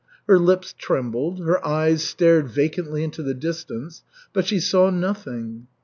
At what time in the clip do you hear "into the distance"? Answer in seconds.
3.03-4.01